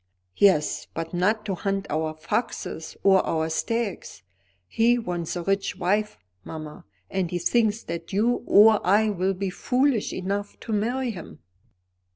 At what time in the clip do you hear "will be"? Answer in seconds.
9.11-9.51